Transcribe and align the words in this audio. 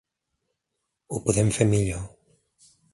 Ho 1.13 1.21
podem 1.29 1.55
fer 1.61 1.71
millor. 1.77 2.05